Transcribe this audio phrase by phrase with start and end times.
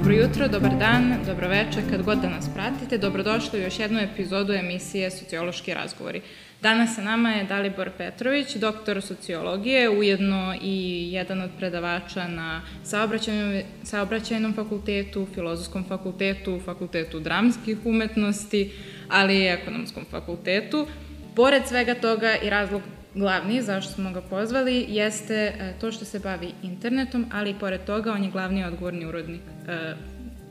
[0.00, 2.98] dobro jutro, dobar dan, dobro večer, kad god da nas pratite.
[2.98, 6.20] Dobrodošli u još jednu epizodu emisije Sociološki razgovori.
[6.62, 13.62] Danas sa nama je Dalibor Petrović, doktor sociologije, ujedno i jedan od predavača na saobraćajnom,
[13.82, 18.72] saobraćajnom fakultetu, filozofskom fakultetu, fakultetu dramskih umetnosti,
[19.08, 20.86] ali i ekonomskom fakultetu.
[21.36, 22.82] Pored svega toga i razlog
[23.14, 28.12] glavni zašto smo ga pozvali jeste e, to što se bavi internetom, ali pored toga
[28.12, 29.94] on je glavni odgovorni urodnik e,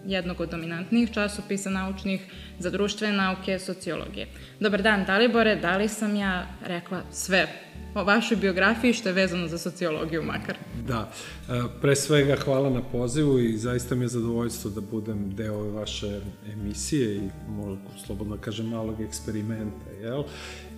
[0.05, 2.21] jednog od dominantnijih časopisa naučnih
[2.59, 4.27] za društvene nauke, sociologije.
[4.59, 7.47] Dobar dan, Dalibore, da li sam ja rekla sve
[7.95, 10.57] o vašoj biografiji što je vezano za sociologiju makar?
[10.87, 11.11] Da,
[11.49, 15.71] e, pre svega hvala na pozivu i zaista mi je zadovoljstvo da budem deo ove
[15.71, 16.21] vaše
[16.53, 20.23] emisije i mogu slobodno kažem malog eksperimenta, jel?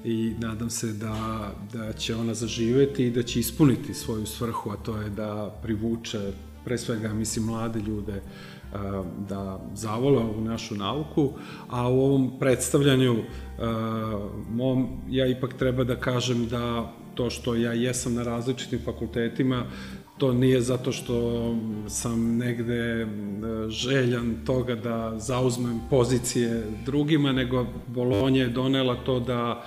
[0.03, 4.75] I nadam se da, da će ona zaživeti i da će ispuniti svoju svrhu, a
[4.75, 6.31] to je da privuče
[6.65, 8.21] pre svega, mislim, mlade ljude
[9.29, 11.33] da zavole ovu našu nauku,
[11.69, 13.16] a u ovom predstavljanju
[14.49, 19.65] mom, ja ipak treba da kažem da to što ja jesam na različitim fakultetima,
[20.17, 21.15] to nije zato što
[21.88, 23.08] sam negde
[23.69, 29.65] željan toga da zauzmem pozicije drugima, nego Bolonja je donela to da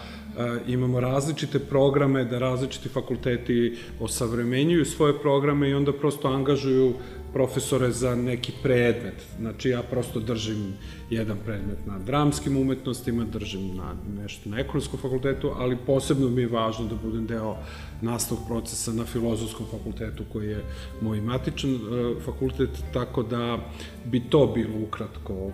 [0.67, 6.95] imamo različite programe, da različiti fakulteti osavremenjuju svoje programe i onda prosto angažuju
[7.35, 9.15] profesore za neki predmet.
[9.39, 10.73] Znači ja prosto držim
[11.11, 16.49] jedan predmet na dramskim umetnostima, držim na nešto na ekonomskom fakultetu, ali posebno mi je
[16.49, 17.57] važno da budem deo
[18.03, 20.65] nastavog procesa na filozofskom fakultetu koji je
[21.01, 23.59] moj matičan uh, fakultet, tako da
[24.05, 25.53] bi to bilo ukratko uh,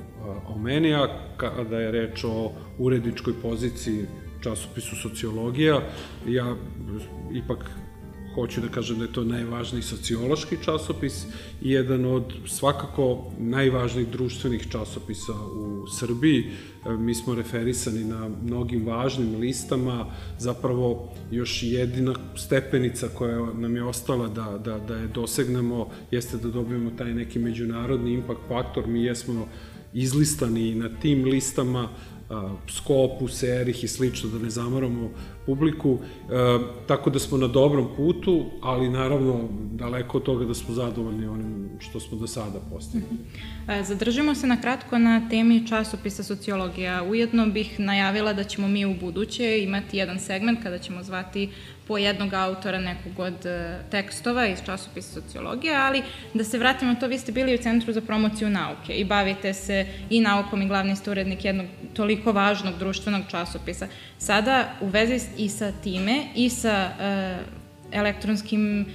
[0.48, 4.04] o meni, a kada je reč o uredničkoj poziciji
[4.40, 5.82] časopisu sociologija,
[6.26, 6.56] ja
[7.34, 7.70] ipak
[8.34, 11.24] hoću da kažem da je to najvažniji sociološki časopis
[11.62, 16.44] i jedan od svakako najvažnijih društvenih časopisa u Srbiji.
[16.86, 20.06] E, mi smo referisani na mnogim važnim listama,
[20.38, 26.48] zapravo još jedina stepenica koja nam je ostala da, da, da je dosegnemo jeste da
[26.48, 28.86] dobijemo taj neki međunarodni impact faktor.
[28.86, 29.48] Mi jesmo
[29.92, 31.88] izlistani na tim listama
[32.68, 35.10] Skopu, Serih i slično, da ne zamaramo
[35.46, 40.74] publiku, e, tako da smo na dobrom putu, ali naravno daleko od toga da smo
[40.74, 43.08] zadovoljni onim što smo do sada postigli.
[43.68, 47.02] E, zadržimo se na kratko na temi časopisa sociologija.
[47.02, 51.48] Ujedno bih najavila da ćemo mi u buduće imati jedan segment kada ćemo zvati
[51.88, 56.02] po jednog autora nekog od e, tekstova iz časopisa sociologije, ali
[56.34, 59.86] da se vratimo to, vi ste bili u Centru za promociju nauke i bavite se
[60.10, 63.88] i naukom i glavni ste urednik jednog toliko važnog društvenog časopisa.
[64.18, 67.60] Sada u vezi i sa time i sa uh,
[67.92, 68.86] elektronskim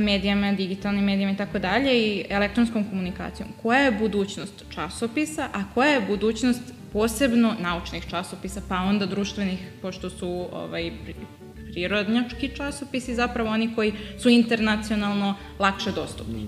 [0.00, 3.48] medijama, digitalnim medijama i tako dalje i elektronskom komunikacijom.
[3.62, 6.62] Koja je budućnost časopisa, a koja je budućnost
[6.92, 10.92] posebno naučnih časopisa, pa onda društvenih, pošto su ovaj,
[11.72, 16.46] prirodnjački časopisi, zapravo oni koji su internacionalno lakše dostupni.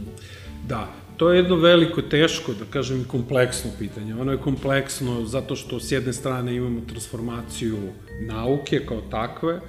[0.67, 4.15] Da, to je jedno veliko, teško, da kažem, kompleksno pitanje.
[4.15, 7.79] Ono je kompleksno zato što s jedne strane imamo transformaciju
[8.21, 9.61] nauke kao takve, e,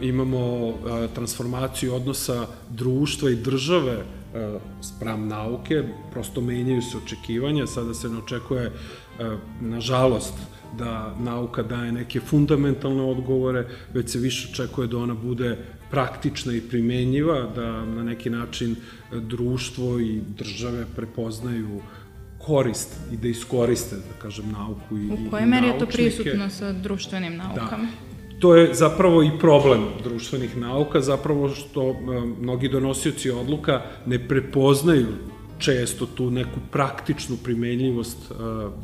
[0.00, 0.72] imamo e,
[1.14, 5.82] transformaciju odnosa društva i države e, spram nauke,
[6.12, 8.72] prosto menjaju se očekivanja, sada se ne očekuje,
[9.60, 10.34] nažalost,
[10.78, 15.58] da nauka daje neke fundamentalne odgovore, već se više očekuje da ona bude
[15.90, 18.76] praktična i primenjiva, da na neki način
[19.12, 21.80] društvo i države prepoznaju
[22.38, 26.72] korist i da iskoriste, da kažem, nauku i U kojoj meri je to prisutno sa
[26.72, 27.86] društvenim naukama?
[27.86, 28.13] Da.
[28.40, 31.94] To je zapravo i problem društvenih nauka, zapravo što
[32.40, 35.06] mnogi donosioci odluka ne prepoznaju
[35.58, 38.36] često tu neku praktičnu primenljivost uh,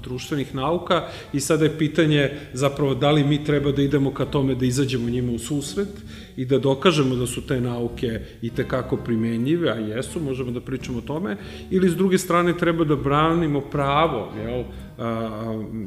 [0.03, 1.09] društvenih nauka.
[1.33, 5.11] I sada je pitanje zapravo da li mi treba da idemo ka tome da izađemo
[5.11, 5.89] njima u susret
[6.37, 10.99] i da dokažemo da su te nauke i tekako primenljive, a jesu, možemo da pričamo
[10.99, 11.37] o tome,
[11.71, 14.67] ili s druge strane treba da branimo pravo jel, uh,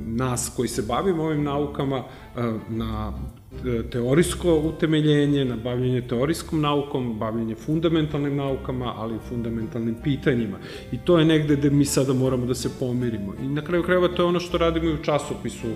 [0.06, 3.14] nas koji se bavimo ovim naukama uh, na
[3.92, 10.58] teorijsko utemeljenje, na bavljanje teorijskom naukom, bavljanje fundamentalnim naukama, ali i fundamentalnim pitanjima.
[10.92, 13.34] I to je negde gde mi sada moramo da se pomirimo.
[13.42, 15.68] I na kraju krajeva to je ono što radimo i u časopisu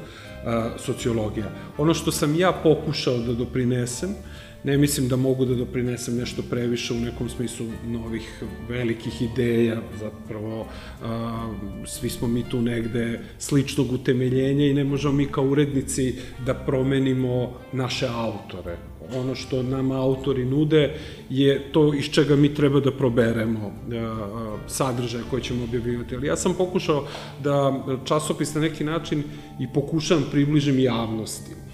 [0.46, 1.52] a, sociologija.
[1.78, 4.10] Ono što sam ja pokušao da doprinesem
[4.64, 10.68] ne mislim da mogu da doprinesem nešto previše u nekom smislu novih velikih ideja, zapravo
[11.04, 11.54] a,
[11.86, 16.16] svi smo mi tu negde sličnog utemeljenja i ne možemo mi kao urednici
[16.46, 18.78] da promenimo naše autore.
[19.16, 20.94] Ono što nam autori nude
[21.30, 26.16] je to iz čega mi treba da proberemo a, sadržaje koje ćemo objavljivati.
[26.16, 27.06] Ali ja sam pokušao
[27.44, 29.24] da časopis na neki način
[29.60, 31.67] i pokušam približim javnosti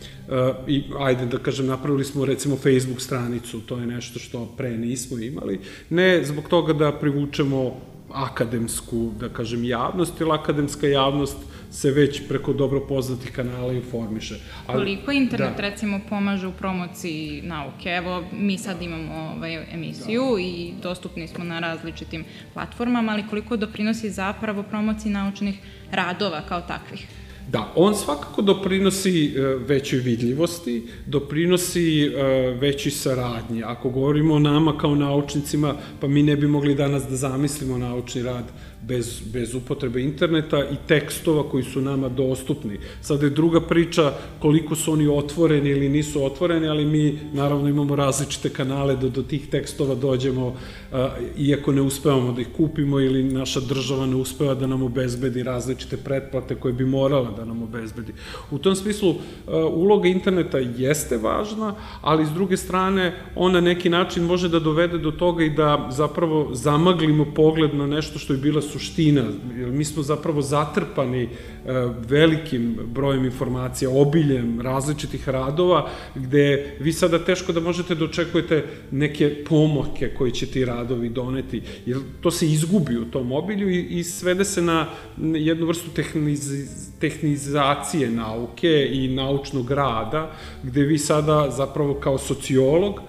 [0.68, 5.18] i ajde da kažem napravili smo recimo Facebook stranicu, to je nešto što pre nismo
[5.18, 5.60] imali,
[5.90, 7.74] ne zbog toga da privučemo
[8.14, 11.38] akademsku, da kažem, javnost, ili akademska javnost
[11.72, 14.36] se već preko dobro poznatih kanala informiše.
[14.68, 15.62] Ali, Koliko internet, da.
[15.62, 17.90] recimo, pomaže u promociji nauke?
[17.90, 20.42] Evo, mi sad imamo ovaj, emisiju da.
[20.42, 25.56] i dostupni smo na različitim platformama, ali koliko doprinosi zapravo promociji naučnih
[25.92, 27.08] radova kao takvih?
[27.52, 32.10] Da, on svakako doprinosi e, većoj vidljivosti, doprinosi e,
[32.60, 33.64] većoj saradnji.
[33.64, 38.24] Ako govorimo o nama kao naučnicima, pa mi ne bi mogli danas da zamislimo naučni
[38.24, 38.46] rad
[38.88, 42.80] bez, bez upotrebe interneta i tekstova koji su nama dostupni.
[43.02, 47.96] Sada je druga priča koliko su oni otvoreni ili nisu otvoreni, ali mi naravno imamo
[47.96, 50.56] različite kanale da do tih tekstova dođemo,
[51.38, 55.98] iako ne uspevamo da ih kupimo ili naša država ne uspeva da nam obezbedi različite
[55.98, 58.14] pretplate koje bi morala da nam obezbedi.
[58.52, 59.16] U tom smislu
[59.74, 64.98] uloga interneta jeste važna, ali s druge strane on na neki način može da dovede
[64.98, 69.24] do toga i da zapravo zamaglimo pogled na nešto što je bila suština,
[69.58, 71.30] jer mi smo zapravo zatrpani e,
[72.08, 79.44] velikim brojem informacija, obiljem različitih radova, gde vi sada teško da možete da očekujete neke
[79.50, 84.04] pomake koje će ti radovi doneti, jer to se izgubi u tom obilju i, i
[84.04, 84.88] svede se na
[85.18, 86.52] jednu vrstu tehniz,
[87.00, 90.32] tehnizacije nauke i naučnog rada,
[90.64, 93.00] gde vi sada zapravo kao sociolog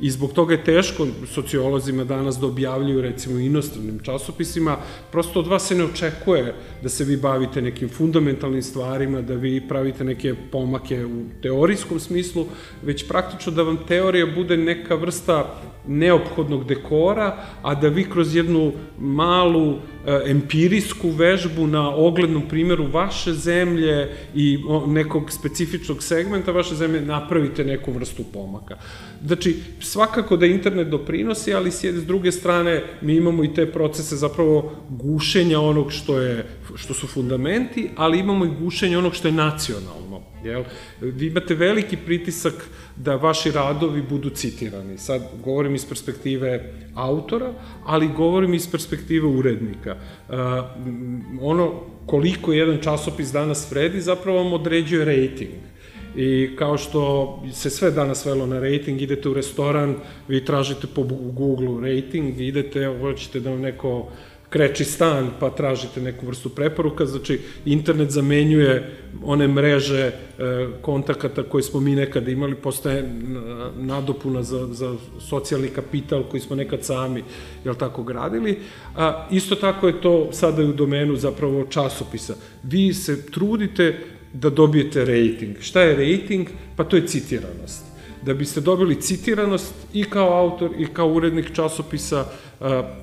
[0.00, 4.76] I zbog toga je teško sociolozima danas da objavljuju recimo inostranim časopisima,
[5.12, 9.68] prosto od vas se ne očekuje da se vi bavite nekim fundamentalnim stvarima, da vi
[9.68, 12.46] pravite neke pomake u teorijskom smislu,
[12.82, 15.54] već praktično da vam teorija bude neka vrsta
[15.86, 19.76] neophodnog dekora, a da vi kroz jednu malu e,
[20.26, 27.92] empirijsku vežbu na oglednom primjeru vaše zemlje i nekog specifičnog segmenta vaše zemlje napravite neku
[27.92, 28.76] vrstu pomaka.
[29.26, 34.72] Znači, svakako da internet doprinosi, ali s druge strane mi imamo i te procese zapravo
[34.88, 40.03] gušenja onog što, je, što su fundamenti, ali imamo i gušenje onog što je nacionalno.
[40.44, 40.64] Jel?
[41.00, 42.54] Vi imate veliki pritisak
[42.96, 44.98] da vaši radovi budu citirani.
[44.98, 47.52] Sad govorim iz perspektive autora,
[47.84, 49.96] ali govorim iz perspektive urednika.
[50.28, 50.34] Uh,
[51.40, 51.72] ono
[52.06, 55.74] koliko jedan časopis danas vredi zapravo vam određuje rating
[56.16, 59.96] I kao što se sve danas velo na rating, idete u restoran,
[60.28, 61.02] vi tražite po
[61.32, 64.08] Google rating, idete, hoćete da vam neko
[64.54, 68.90] kreči stan, pa tražite neku vrstu preporuka, znači internet zamenjuje
[69.24, 70.12] one mreže e,
[70.82, 73.02] kontakata koje smo mi nekada imali, postaje
[73.76, 77.24] nadopuna za, za socijalni kapital koji smo nekad sami,
[77.64, 78.58] jel tako, gradili.
[78.96, 82.36] A, isto tako je to sada u domenu zapravo časopisa.
[82.62, 83.98] Vi se trudite
[84.32, 85.56] da dobijete rating.
[85.60, 86.48] Šta je rating?
[86.76, 87.83] Pa to je citiranost.
[88.24, 92.24] Da biste dobili citiranost i kao autor i kao urednik časopisa,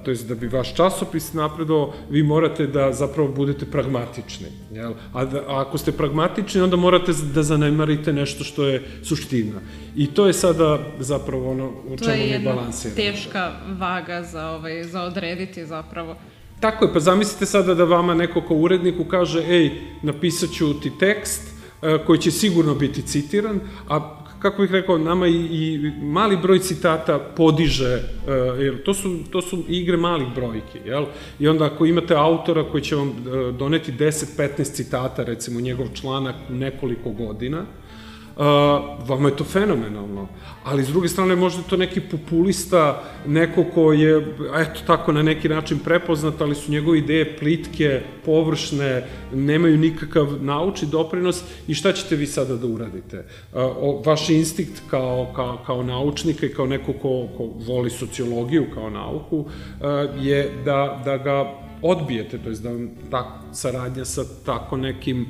[0.05, 4.47] to je da bi vaš časopis napredao, vi morate da zapravo budete pragmatični.
[4.71, 4.93] Jel?
[5.13, 9.61] A, da, a ako ste pragmatični, onda morate da zanemarite nešto što je suština.
[9.95, 12.95] I to je sada zapravo ono u čemu mi balansiramo.
[12.95, 16.15] To je jedna teška vaga za, ovaj, za odrediti zapravo.
[16.59, 19.71] Tako je, pa zamislite sada da vama neko ko uredniku kaže, ej,
[20.01, 21.41] napisat ću ti tekst
[22.05, 27.19] koji će sigurno biti citiran, a kako bih rekao, nama i, i mali broj citata
[27.19, 31.05] podiže, uh, jer to su, to su igre malih brojki, jel?
[31.39, 36.35] I onda ako imate autora koji će vam uh, doneti 10-15 citata, recimo njegov članak
[36.49, 37.65] u nekoliko godina,
[38.35, 38.43] Uh,
[39.07, 40.27] vama je to fenomenalno.
[40.63, 45.49] Ali s druge strane možda to neki populista, neko ko je, eto tako, na neki
[45.49, 52.15] način prepoznat, ali su njegove ideje plitke, površne, nemaju nikakav nauči doprinos i šta ćete
[52.15, 53.17] vi sada da uradite?
[53.17, 58.65] Uh, o, vaš instinkt kao, kao, kao naučnika i kao neko ko, ko voli sociologiju
[58.73, 59.47] kao nauku uh,
[60.19, 62.69] je da, da ga odbijete, to je da
[63.11, 65.25] ta saradnja sa tako nekim,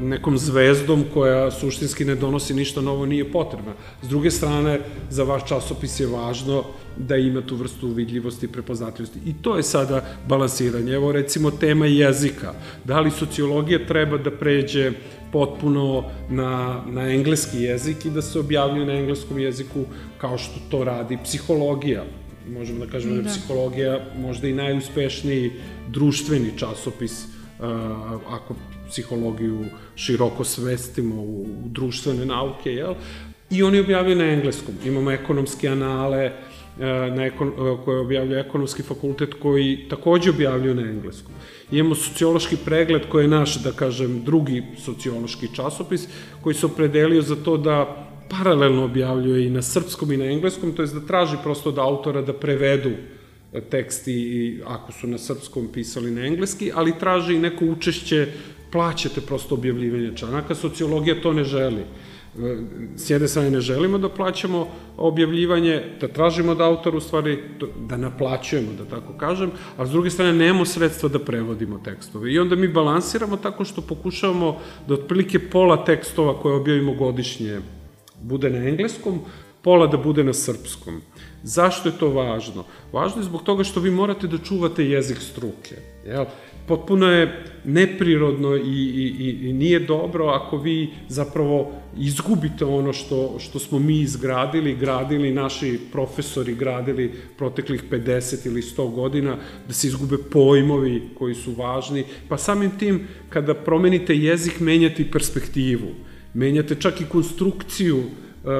[0.00, 3.72] nekom zvezdom koja suštinski ne donosi ništa novo nije potrebna.
[4.02, 4.80] S druge strane,
[5.10, 6.64] za vaš časopis je važno
[6.96, 9.18] da ima tu vrstu vidljivosti i prepoznatljivosti.
[9.26, 10.92] I to je sada balansiranje.
[10.92, 12.54] Evo recimo tema jezika.
[12.84, 14.92] Da li sociologija treba da pređe
[15.32, 19.84] potpuno na, na engleski jezik i da se objavljuje na engleskom jeziku
[20.18, 22.04] kao što to radi psihologija.
[22.48, 25.52] Možemo da kažemo da, da je psihologija možda i najuspešniji
[25.88, 27.64] društveni časopis uh,
[28.30, 28.54] ako
[28.88, 29.64] psihologiju
[29.96, 32.94] široko svestimo u, u društvene nauke, jel?
[33.50, 34.74] I oni objavljaju na engleskom.
[34.84, 36.32] Imamo ekonomske anale,
[37.16, 37.52] na ekon,
[37.84, 41.32] koje objavljuje ekonomski fakultet koji takođe objavljuju na engleskom.
[41.70, 46.08] Imamo sociološki pregled koji je naš, da kažem, drugi sociološki časopis
[46.40, 50.82] koji se opredelio za to da paralelno objavljuje i na srpskom i na engleskom, to
[50.82, 52.90] je da traži prosto da autora da prevedu
[53.70, 58.26] teksti i ako su na srpskom pisali na engleski, ali traži i neko učešće,
[58.72, 61.84] plaćate prosto objavljivanje članaka, sociologija to ne želi
[62.96, 67.38] s jedne strane ne želimo da plaćamo objavljivanje, da tražimo da autor u stvari,
[67.88, 72.32] da naplaćujemo, da tako kažem, a s druge strane nemamo sredstva da prevodimo tekstove.
[72.32, 74.56] I onda mi balansiramo tako što pokušavamo
[74.88, 77.60] da otprilike pola tekstova koje objavimo godišnje
[78.22, 79.20] bude na engleskom,
[79.62, 81.00] pola da bude na srpskom.
[81.42, 82.64] Zašto je to važno?
[82.92, 85.76] Važno je zbog toga što vi morate da čuvate jezik struke.
[86.06, 86.24] Jel?
[86.68, 93.58] potpuno je neprirodno i, i, i nije dobro ako vi zapravo izgubite ono što, što
[93.58, 100.16] smo mi izgradili, gradili naši profesori, gradili proteklih 50 ili 100 godina, da se izgube
[100.32, 105.88] pojmovi koji su važni, pa samim tim kada promenite jezik menjate i perspektivu,
[106.38, 108.50] menjate čak i konstrukciju uh,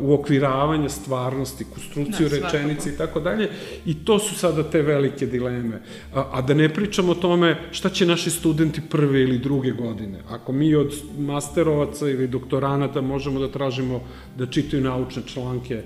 [0.00, 3.48] uokviravanja stvarnosti, konstrukciju da, rečenice i tako dalje.
[3.86, 5.80] I to su sada te velike dileme.
[6.14, 10.22] A, a da ne pričamo o tome šta će naši studenti prve ili druge godine.
[10.28, 14.02] Ako mi od masterovaca ili doktoranata možemo da tražimo
[14.36, 15.82] da čitaju naučne članke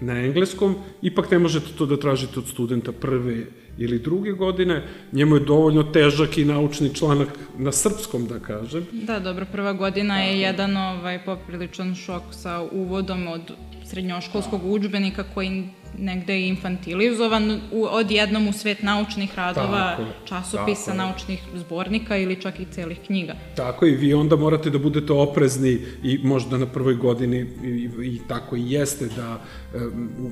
[0.00, 3.44] na engleskom, ipak ne možete to da tražite od studenta prve
[3.78, 7.28] ili druge godine, njemu je dovoljno težak i naučni članak
[7.58, 8.86] na srpskom, da kažem.
[8.92, 13.52] Da, dobro, prva godina je jedan ovaj, popriličan šok sa uvodom od
[13.84, 20.96] srednjoškolskog učbenika koji negde infantilizovan u, odjednom u svet naučnih radova, tako, časopisa, tako.
[20.96, 23.34] naučnih zbornika ili čak i celih knjiga.
[23.56, 28.20] Tako i vi onda morate da budete oprezni i možda na prvoj godini i, i
[28.28, 29.40] tako i jeste da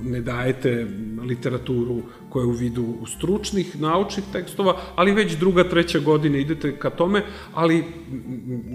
[0.02, 0.86] ne dajete
[1.22, 6.90] literaturu koja je u vidu stručnih, naučnih tekstova, ali već druga, treća godina idete ka
[6.90, 7.22] tome,
[7.54, 7.84] ali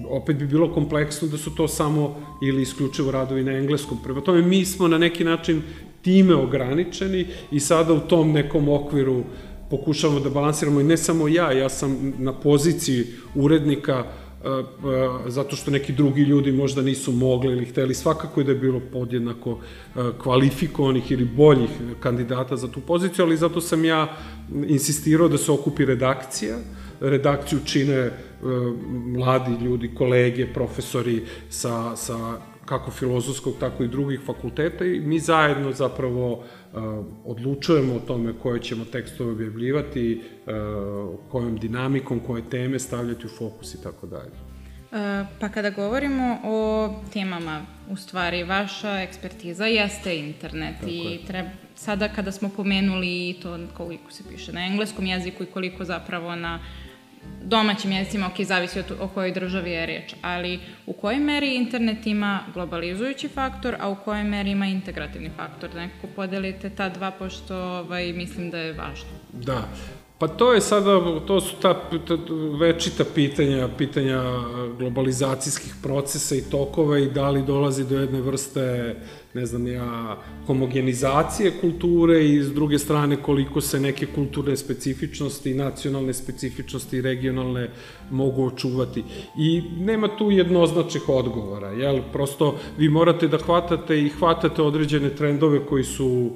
[0.10, 3.98] opet bi bilo kompleksno da su to samo ili isključivo radovi na engleskom.
[4.04, 5.62] Prema tome mi smo na neki način
[6.08, 9.24] time ograničeni i sada u tom nekom okviru
[9.70, 13.04] pokušavamo da balansiramo i ne samo ja, ja sam na poziciji
[13.36, 14.64] urednika e, e,
[15.28, 18.80] zato što neki drugi ljudi možda nisu mogli ili hteli, svakako je da je bilo
[18.94, 24.08] podjednako e, kvalifikovanih ili boljih kandidata za tu poziciju, ali zato sam ja
[24.68, 26.58] insistirao da se okupi redakcija,
[27.02, 28.12] redakciju čine
[29.06, 35.72] mladi ljudi, kolege, profesori sa, sa kako filozofskog, tako i drugih fakulteta i mi zajedno
[35.72, 36.44] zapravo uh,
[37.26, 43.74] odlučujemo o tome koje ćemo tekstove objavljivati, uh, kojom dinamikom, koje teme stavljati u fokus
[43.74, 44.32] i tako dalje.
[44.32, 51.50] Uh, pa kada govorimo o temama, u stvari vaša ekspertiza jeste internet Tako i treba,
[51.76, 56.56] sada kada smo pomenuli to koliko se piše na engleskom jeziku i koliko zapravo na
[56.56, 56.87] uh,
[57.48, 62.08] domaćim jezicima, ok, zavisi od, o kojoj državi je reč, ali u kojoj meri internet
[62.08, 65.70] ima globalizujući faktor, a u kojoj meri ima integrativni faktor?
[65.70, 69.10] Da nekako podelite ta dva, pošto ovaj, mislim da je važno.
[69.34, 69.68] Da,
[70.20, 71.74] Pa to je sada, to su ta,
[72.08, 72.18] ta
[72.60, 74.24] večita pitanja, pitanja
[74.80, 78.96] globalizacijskih procesa i tokova i da li dolazi do jedne vrste,
[79.34, 86.14] ne znam ja, homogenizacije kulture i s druge strane koliko se neke kulturne specifičnosti, nacionalne
[86.14, 87.70] specifičnosti i regionalne
[88.12, 89.04] mogu očuvati.
[89.38, 92.02] I nema tu jednoznačnih odgovora, jel?
[92.14, 96.32] Prosto vi morate da hvatate i hvatate određene trendove koji su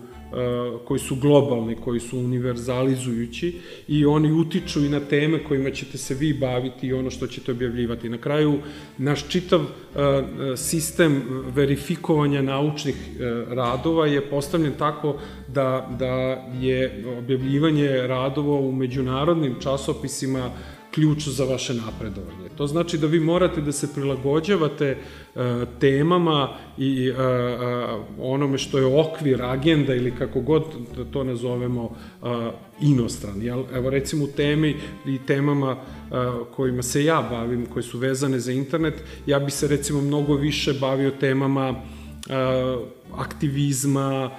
[0.86, 6.16] koji su globalni, koji su univerzalizujući i oni utiču i na teme kojima ćete se
[6.16, 8.10] vi baviti i ono što ćete objavljivati.
[8.10, 8.60] Na kraju,
[8.98, 9.68] naš čitav eh,
[10.58, 11.22] sistem
[11.56, 15.16] verifikovanja naučnih eh, radova je postavljen tako
[15.48, 16.14] da, da
[16.62, 20.52] je objavljivanje radova u međunarodnim časopisima
[20.92, 22.50] ključ za vaše napredovanje.
[22.58, 25.42] To znači da vi morate da se prilagođavate uh,
[25.80, 30.64] temama i uh, uh, onome što je okvir, agenda ili kako god
[30.98, 32.30] da to nazovemo uh,
[32.82, 33.42] inostran.
[33.42, 33.64] Jel?
[33.74, 35.78] Evo recimo u temi i temama
[36.56, 40.74] kojima se ja bavim, koje su vezane za internet, ja bi se recimo mnogo više
[40.74, 41.76] bavio temama
[43.18, 44.32] aktivizma,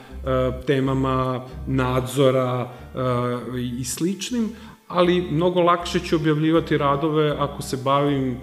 [0.66, 2.70] temama nadzora
[3.78, 4.48] i sličnim,
[4.92, 8.36] ali mnogo lakše ću objavljivati radove ako se bavim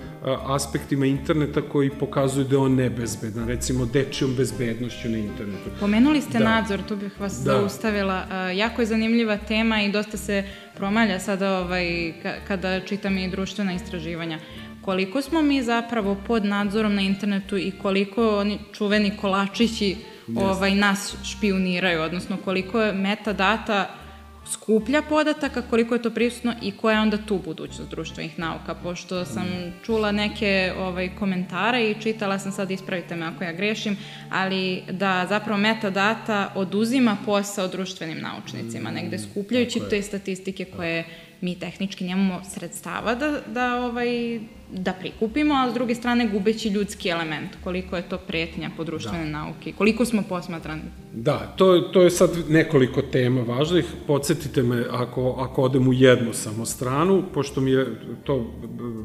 [0.45, 5.69] aspektima interneta koji pokazuju da je on nebezbedan, recimo dečijom bezbednošću na internetu.
[5.79, 6.43] Pomenuli ste da.
[6.45, 7.51] nadzor, tu bih vas da.
[7.51, 8.25] zaustavila.
[8.55, 10.43] Jako je zanimljiva tema i dosta se
[10.75, 12.13] promalja sada ovaj,
[12.47, 14.39] kada čitam i društvena istraživanja
[14.81, 19.95] koliko smo mi zapravo pod nadzorom na internetu i koliko oni čuveni kolačići
[20.35, 23.98] ovaj, nas špioniraju, odnosno koliko je metadata
[24.47, 29.25] skuplja podataka, koliko je to prisutno i koja je onda tu budućnost društvenih nauka, pošto
[29.25, 29.47] sam
[29.85, 33.97] čula neke ovaj, komentare i čitala sam, sad ispravite me ako ja grešim,
[34.31, 41.05] ali da zapravo metadata oduzima posao društvenim naučnicima, negde skupljajući te statistike koje
[41.41, 44.39] mi tehnički nemamo sredstava da, da, ovaj,
[44.71, 49.23] da prikupimo, a s druge strane gubeći ljudski element, koliko je to pretnja po društvene
[49.23, 49.31] da.
[49.31, 50.81] nauke, koliko smo posmatrani.
[51.13, 53.85] Da, to, to je sad nekoliko tema važnih.
[54.07, 57.85] Podsjetite me ako, ako odem u jednu samo stranu, pošto mi je
[58.23, 58.53] to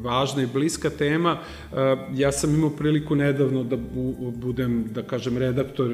[0.01, 1.75] važna i bliska tema, eh,
[2.13, 5.91] ja sam imao priliku nedavno da bu, budem, da kažem, redaktor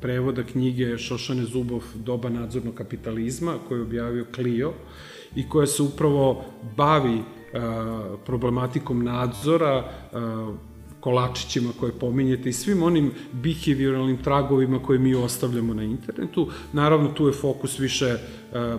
[0.00, 4.72] prevoda knjige Šošane Zubov Doba nadzornog kapitalizma, koju je objavio Clio,
[5.36, 6.44] i koja se upravo
[6.76, 7.22] bavi
[8.26, 9.84] problematikom nadzora,
[11.00, 16.48] kolačićima koje pominjete i svim onim behavioralnim tragovima koje mi ostavljamo na internetu.
[16.72, 18.16] Naravno, tu je fokus više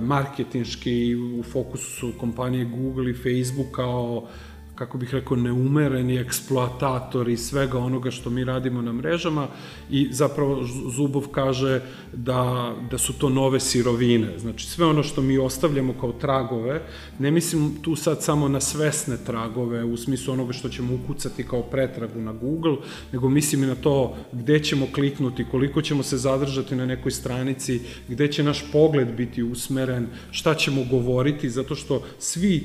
[0.01, 4.27] marketinški i u fokusu su kompanije Google i Facebook kao
[4.77, 9.47] kako bih rekao, neumereni eksploatatori svega onoga što mi radimo na mrežama
[9.89, 10.63] i zapravo
[10.95, 11.81] Zubov kaže
[12.13, 14.39] da, da su to nove sirovine.
[14.39, 16.81] Znači, sve ono što mi ostavljamo kao tragove,
[17.19, 21.61] ne mislim tu sad samo na svesne tragove, u smislu onoga što ćemo ukucati kao
[21.61, 22.77] pretragu na Google,
[23.11, 27.81] nego mislim i na to gde ćemo kliknuti, koliko ćemo se zadržati na nekoj stranici,
[28.07, 32.63] gde će naš pogled biti usmeren, šta ćemo govoriti, zato što svi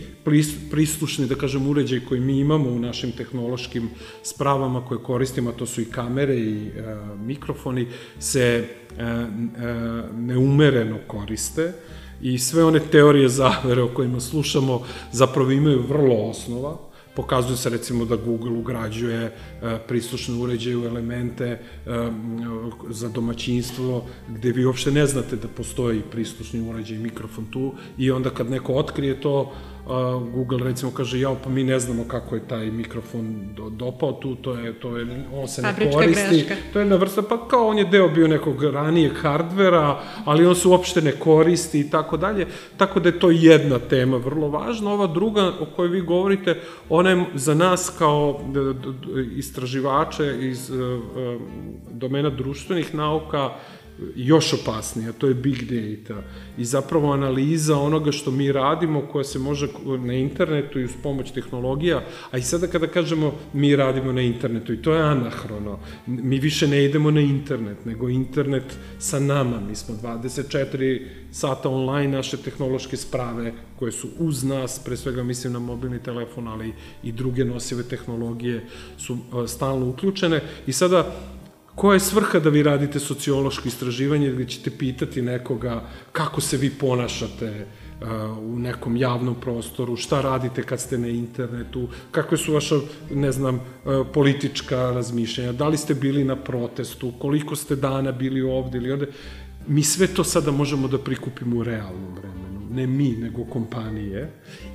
[0.71, 3.91] prislušni, da kažem, uređaj koji mi imamo u našim tehnološkim
[4.23, 6.71] spravama koje koristimo, to su i kamere i e,
[7.17, 7.87] mikrofoni,
[8.19, 9.25] se e, e,
[10.13, 11.73] neumereno koriste
[12.23, 14.83] i sve one teorije zavere o kojima slušamo
[15.13, 16.79] zapravo imaju vrlo osnova.
[17.15, 19.33] Pokazuje se recimo da Google ugrađuje e,
[19.89, 21.59] prislušne uređaje u elemente e,
[22.89, 28.11] za domaćinstvo gde vi uopšte ne znate da postoji prislušni uređaj i mikrofon tu i
[28.11, 29.53] onda kad neko otkrije to,
[30.35, 34.35] Google recimo kaže ja pa mi ne znamo kako je taj mikrofon do, dopao tu,
[34.35, 36.45] to je, to je, on se Fabrička ne koristi.
[36.47, 36.55] Greška.
[36.73, 40.55] To je na vrsta, pa kao on je deo bio nekog ranijeg hardvera, ali on
[40.55, 42.47] se uopšte ne koristi i tako dalje.
[42.77, 44.93] Tako da je to jedna tema vrlo važna.
[44.93, 48.41] Ova druga o kojoj vi govorite, ona je za nas kao
[49.37, 51.39] istraživače iz e, e,
[51.91, 53.51] domena društvenih nauka
[54.17, 56.23] još opasnija, to je big data.
[56.59, 59.69] I zapravo analiza onoga što mi radimo koja se može
[60.05, 64.73] na internetu i uz pomoć tehnologija, a i sada kada kažemo mi radimo na internetu
[64.73, 69.75] i to je anahrono, mi više ne idemo na internet, nego internet sa nama, mi
[69.75, 75.59] smo 24 sata online naše tehnološke sprave koje su uz nas, pre svega mislim na
[75.59, 78.67] mobilni telefon, ali i druge nosive tehnologije
[78.99, 80.41] su stalno uključene.
[80.67, 81.13] I sada
[81.75, 85.83] Koja je svrha da vi radite sociološko istraživanje gde ćete pitati nekoga
[86.13, 87.67] kako se vi ponašate
[88.01, 88.09] uh,
[88.39, 92.77] u nekom javnom prostoru, šta radite kad ste na internetu, kakve su vaša,
[93.11, 98.43] ne znam, uh, politička razmišljanja, da li ste bili na protestu, koliko ste dana bili
[98.43, 99.07] ovde ili ovde.
[99.67, 102.52] Mi sve to sada možemo da prikupimo u realnom vremenu.
[102.73, 104.31] Ne mi, nego kompanije.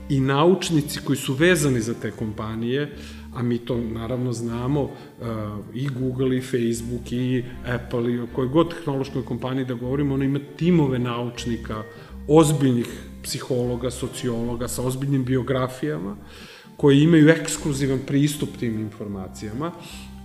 [0.10, 2.96] I naučnici koji su vezani za te kompanije
[3.38, 4.90] a mi to naravno znamo, uh,
[5.74, 10.26] i Google i Facebook i Apple i o kojoj god tehnološkoj kompaniji da govorimo, ona
[10.26, 11.84] ima timove naučnika,
[12.28, 12.88] ozbiljnih
[13.24, 16.16] psihologa, sociologa sa ozbiljnim biografijama,
[16.78, 19.72] koji imaju ekskluzivan pristup tim informacijama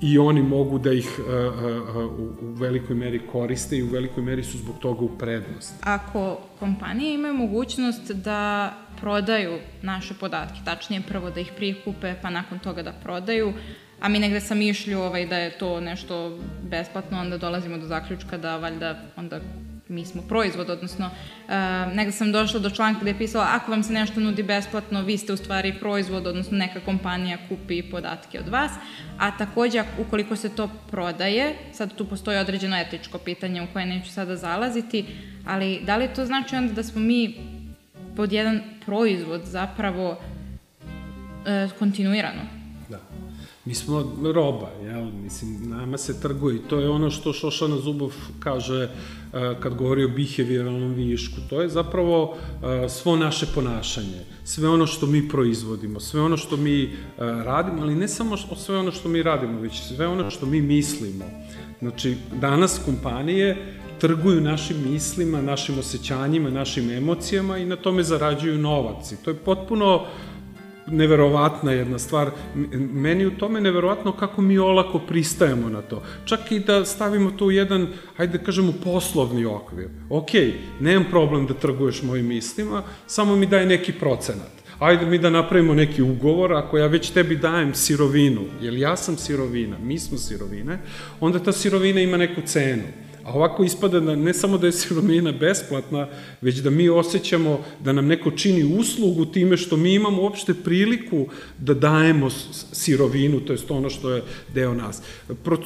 [0.02, 4.22] i oni mogu da ih uh, uh, u, u velikoj meri koriste i u velikoj
[4.22, 5.74] meri su zbog toga u prednost.
[5.80, 12.58] Ako kompanije imaju mogućnost da prodaju naše podatke, tačnije prvo da ih prikupe, pa nakon
[12.58, 13.52] toga da prodaju,
[14.00, 16.38] a mi negde sam išlju ovaj, da je to nešto
[16.70, 19.40] besplatno, onda dolazimo do zaključka da valjda onda
[19.88, 21.52] mi smo proizvod, odnosno uh,
[21.94, 25.18] negde sam došla do članka gde je pisala ako vam se nešto nudi besplatno, vi
[25.18, 28.72] ste u stvari proizvod, odnosno neka kompanija kupi podatke od vas,
[29.18, 34.10] a takođe ukoliko se to prodaje, sad tu postoji određeno etičko pitanje u koje neću
[34.10, 35.06] sada zalaziti,
[35.46, 37.34] ali da li to znači onda da smo mi
[38.16, 42.61] pod jedan proizvod zapravo uh, kontinuirano?
[43.64, 45.04] Mi smo roba, jel?
[45.22, 50.04] Mislim, nama se trguje i to je ono što Šošana Zubov kaže uh, kad govori
[50.04, 51.36] o behavioralnom višku.
[51.50, 56.56] To je zapravo uh, svo naše ponašanje, sve ono što mi proizvodimo, sve ono što
[56.56, 60.46] mi uh, radimo, ali ne samo sve ono što mi radimo, već sve ono što
[60.46, 61.24] mi mislimo.
[61.78, 69.12] Znači, danas kompanije trguju našim mislima, našim osjećanjima, našim emocijama i na tome zarađuju novac.
[69.12, 70.02] I to je potpuno uh,
[70.92, 72.30] neverovatna jedna stvar.
[72.92, 76.02] Meni u tome neverovatno kako mi olako pristajemo na to.
[76.24, 79.88] Čak i da stavimo to u jedan, hajde da kažemo, poslovni okvir.
[80.10, 80.30] Ok,
[80.80, 84.62] nemam problem da trguješ mojim mislima, samo mi daj neki procenat.
[84.78, 89.16] Ajde mi da napravimo neki ugovor, ako ja već tebi dajem sirovinu, jer ja sam
[89.16, 90.78] sirovina, mi smo sirovine,
[91.20, 92.82] onda ta sirovina ima neku cenu.
[93.24, 96.08] A ovako ispada da ne samo da je sirovina besplatna,
[96.40, 101.26] već da mi osjećamo da nam neko čini uslugu time što mi imamo uopšte priliku
[101.58, 102.30] da dajemo
[102.72, 104.22] sirovinu, to je ono što je
[104.54, 105.02] deo nas.
[105.44, 105.58] Pro,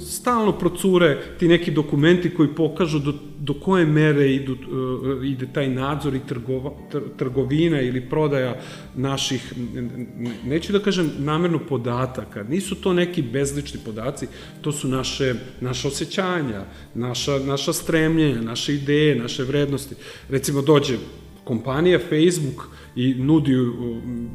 [0.00, 5.68] stalno procure ti neki dokumenti koji pokažu do, do koje mere idu, uh, ide taj
[5.68, 8.60] nadzor i trgova, tr, trgovina ili prodaja
[8.96, 9.52] naših,
[10.44, 14.26] neću da kažem namerno podataka, nisu to neki bezlični podaci,
[14.60, 19.94] to su naše, naše osjećanja, naša, naša stremljenja, naše ideje, naše vrednosti.
[20.28, 20.98] Recimo dođe
[21.44, 23.52] kompanija Facebook i nudi,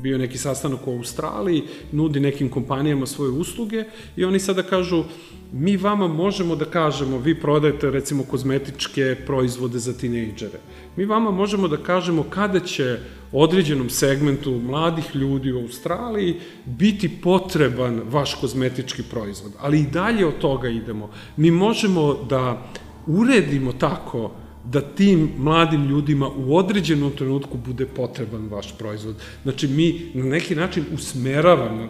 [0.02, 3.84] bio neki sastanak u Australiji, nudi nekim kompanijama svoje usluge
[4.16, 5.04] i oni sada kažu
[5.52, 10.60] mi vama možemo da kažemo, vi prodajete recimo kozmetičke proizvode za tinejdžere.
[10.96, 13.00] Mi vama možemo da kažemo kada će
[13.32, 19.52] određenom segmentu mladih ljudi u Australiji biti potreban vaš kozmetički proizvod.
[19.60, 21.10] Ali i dalje od toga idemo.
[21.38, 22.70] Mi možemo da
[23.08, 24.32] uredimo tako
[24.66, 29.16] da tim mladim ljudima u određenom trenutku bude potreban vaš proizvod.
[29.44, 31.90] Znači, mi na neki način usmeravamo,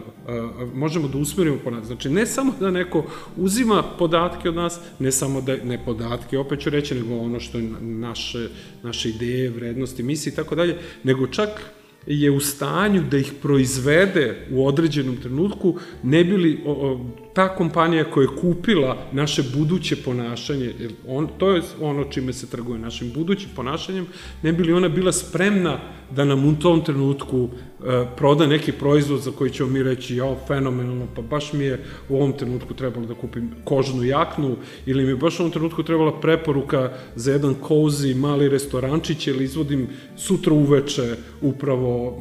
[0.74, 1.86] možemo da usmerimo nas.
[1.86, 3.04] Znači, ne samo da neko
[3.36, 7.58] uzima podatke od nas, ne samo da, ne podatke, opet ću reći, nego ono što
[7.58, 8.48] je naše,
[8.82, 11.48] naše ideje, vrednosti, misli i tako dalje, nego čak
[12.06, 18.10] je u stanju da ih proizvede u određenom trenutku, ne bili o, o, ta kompanija
[18.10, 20.74] koja je kupila naše buduće ponašanje,
[21.08, 24.06] on, to je ono čime se trguje našim budućim ponašanjem,
[24.42, 25.78] ne bi li ona bila spremna
[26.10, 30.36] da nam u tom trenutku e, proda neki proizvod za koji ćemo mi reći, jao,
[30.46, 35.08] fenomenalno, pa baš mi je u ovom trenutku trebalo da kupim kožnu jaknu, ili mi
[35.08, 40.52] je baš u ovom trenutku trebala preporuka za jedan kozi mali restorančić, ili izvodim sutra
[40.52, 42.18] uveče upravo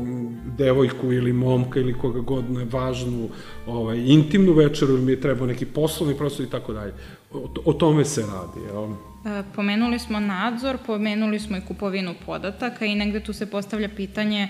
[0.58, 3.30] devojku ili momka ili koga god ne važnu
[3.68, 6.94] ovaj, intimnu večeru ili mi je trebao neki poslovni prostor i tako dalje.
[7.66, 8.68] O, tome se radi.
[8.68, 8.84] Jel?
[8.84, 14.48] E, pomenuli smo nadzor, pomenuli smo i kupovinu podataka i negde tu se postavlja pitanje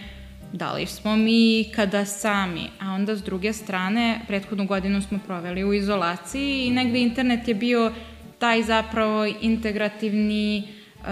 [0.53, 5.63] da li smo mi kada sami, a onda s druge strane, prethodnu godinu smo proveli
[5.63, 7.91] u izolaciji i negde internet je bio
[8.39, 10.63] taj zapravo integrativni
[10.99, 11.05] uh,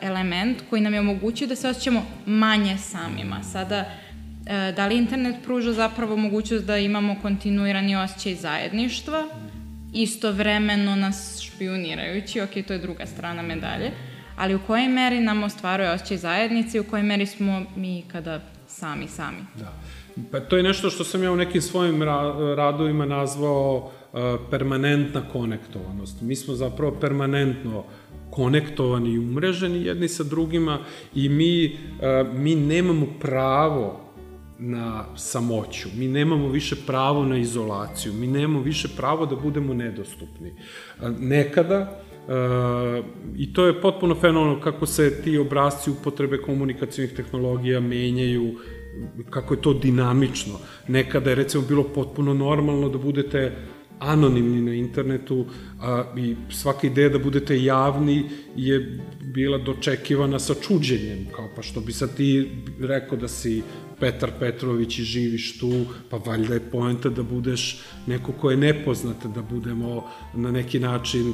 [0.00, 3.42] element koji nam je omogućio da se osjećamo manje samima.
[3.42, 4.11] Sada E,
[4.76, 9.24] da li internet pruža zapravo mogućnost da imamo kontinuirani osjećaj zajedništva,
[9.92, 13.90] istovremeno nas špionirajući, ok, to je druga strana medalje,
[14.36, 18.40] ali u kojoj meri nam ostvaruje osjećaj zajednice i u kojoj meri smo mi kada
[18.66, 19.38] sami sami.
[19.54, 19.72] Da.
[20.30, 25.22] Pa to je nešto što sam ja u nekim svojim ra radovima nazvao uh, permanentna
[25.32, 26.20] konektovanost.
[26.20, 27.84] Mi smo zapravo permanentno
[28.30, 30.78] konektovani i umreženi jedni sa drugima
[31.14, 34.01] i mi, uh, mi nemamo pravo
[34.64, 40.52] na samoću, mi nemamo više pravo na izolaciju, mi nemamo više pravo da budemo nedostupni.
[41.18, 43.04] Nekada, Uh,
[43.36, 48.54] I to je potpuno fenomenalno kako se ti obrazci upotrebe komunikacijnih tehnologija menjaju,
[49.30, 50.54] kako je to dinamično.
[50.88, 53.56] Nekada je recimo bilo potpuno normalno da budete
[54.02, 55.46] anonimni na internetu
[55.80, 58.24] a, i svaka ideja da budete javni
[58.56, 63.62] je bila dočekivana sa čuđenjem, kao pa što bi sad ti rekao da si
[64.02, 69.26] Petar Petrović i živiš tu, pa valjda je poenta da budeš neko ko je nepoznat,
[69.34, 71.32] da budemo na neki način e,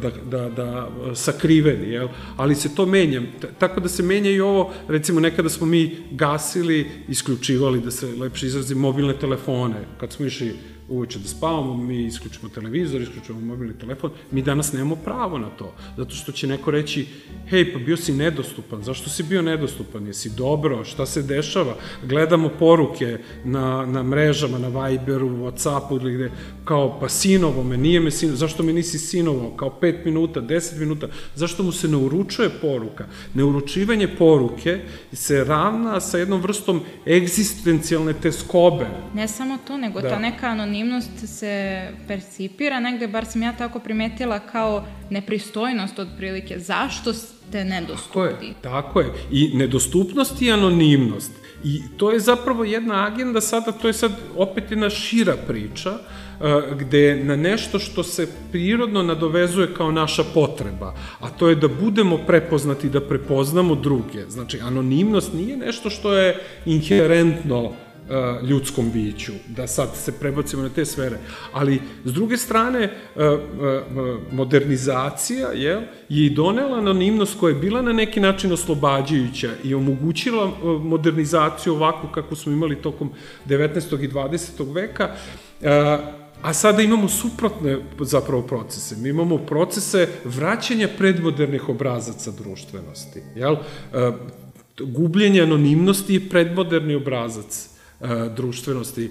[0.00, 2.08] da, da, da sakriveni, jel?
[2.36, 3.22] ali se to menja.
[3.58, 8.46] Tako da se menja i ovo, recimo nekada smo mi gasili, isključivali, da se lepše
[8.46, 10.52] izrazi, mobilne telefone, kad smo išli
[10.88, 15.74] uveče da spavamo, mi isključimo televizor, isključimo mobilni telefon, mi danas nemamo pravo na to,
[15.96, 17.06] zato što će neko reći,
[17.48, 22.48] hej, pa bio si nedostupan, zašto si bio nedostupan, jesi dobro, šta se dešava, gledamo
[22.48, 26.30] poruke na, na mrežama, na Viberu, Whatsappu ili gde,
[26.64, 30.78] kao pa sinovo me, nije me sinovo, zašto me nisi sinovo, kao 5 minuta, 10
[30.78, 33.06] minuta, zašto mu se ne uručuje poruka?
[33.34, 34.80] Neuručivanje poruke
[35.12, 38.86] se ravna sa jednom vrstom egzistencijalne teskobe.
[39.14, 40.08] Ne samo to, nego da.
[40.08, 40.71] ta neka anonimnost
[41.26, 46.58] se percipira negde, bar sam ja tako primetila kao nepristojnost otprilike.
[46.58, 48.54] Zašto ste nedostupni?
[48.62, 49.12] Tako je, tako je.
[49.30, 51.32] I nedostupnost i anonimnost.
[51.64, 56.78] I to je zapravo jedna agenda sada, to je sad opet jedna šira priča, uh,
[56.78, 62.18] gde na nešto što se prirodno nadovezuje kao naša potreba, a to je da budemo
[62.26, 64.24] prepoznati, da prepoznamo druge.
[64.28, 67.72] Znači, anonimnost nije nešto što je inherentno
[68.08, 71.18] uh, ljudskom biću, da sad se prebacimo na te sfere.
[71.52, 73.22] Ali, s druge strane, uh,
[74.32, 80.52] modernizacija je, je i donela anonimnost koja je bila na neki način oslobađajuća i omogućila
[80.82, 83.10] modernizaciju ovako kako smo imali tokom
[83.46, 84.04] 19.
[84.04, 84.74] i 20.
[84.74, 85.10] veka,
[86.42, 88.96] A sada imamo suprotne zapravo procese.
[88.96, 93.22] Mi imamo procese vraćanja predmodernih obrazaca društvenosti.
[93.36, 93.56] Jel?
[94.78, 97.71] Gubljenje anonimnosti je predmoderni obrazac
[98.36, 99.10] društvenosti,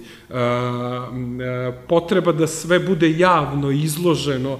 [1.88, 4.58] potreba da sve bude javno izloženo,